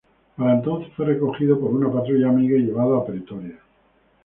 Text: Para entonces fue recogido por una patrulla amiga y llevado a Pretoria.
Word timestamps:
Para 0.35 0.55
entonces 0.55 0.91
fue 0.95 1.05
recogido 1.05 1.59
por 1.59 1.69
una 1.69 1.91
patrulla 1.93 2.29
amiga 2.29 2.57
y 2.57 2.61
llevado 2.61 2.97
a 2.97 3.05
Pretoria. 3.05 3.59